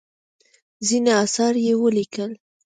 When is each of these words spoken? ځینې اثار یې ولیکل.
ځینې 0.87 1.11
اثار 1.23 1.53
یې 1.65 1.73
ولیکل. 1.77 2.31